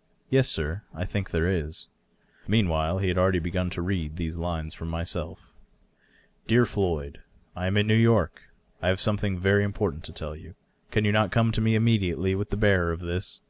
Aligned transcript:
"Yes, 0.28 0.46
sir; 0.50 0.82
I 0.94 1.06
think 1.06 1.30
there 1.30 1.48
is." 1.50 1.88
Meanwhile 2.46 2.98
he 2.98 3.08
had 3.08 3.16
already 3.16 3.40
b^un 3.40 3.70
to 3.70 3.80
read 3.80 4.16
these 4.16 4.36
lines 4.36 4.74
from 4.74 4.88
myself:" 4.90 5.54
Dear 6.46 6.66
Floyd,— 6.66 7.22
^I 7.56 7.66
am 7.66 7.78
in 7.78 7.86
New 7.86 7.94
York. 7.96 8.50
I 8.82 8.88
have 8.88 9.00
something 9.00 9.38
very 9.38 9.64
im 9.64 9.72
portant 9.72 10.04
to 10.04 10.12
tell 10.12 10.36
you. 10.36 10.54
Can 10.90 11.06
you 11.06 11.12
not 11.12 11.32
come 11.32 11.50
to 11.50 11.62
me 11.62 11.74
immediately 11.76 12.34
with 12.34 12.50
the 12.50 12.58
bearer 12.58 12.92
of 12.92 13.00
this? 13.00 13.40